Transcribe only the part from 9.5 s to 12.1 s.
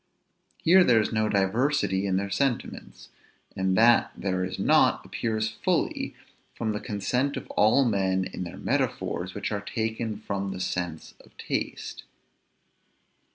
are taken, from the souse of taste.